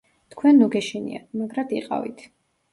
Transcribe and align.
თქვენ 0.35 0.57
ნუ 0.61 0.69
გეშინიათ, 0.77 1.29
მაგრად 1.43 1.79
იყავით. 1.81 2.29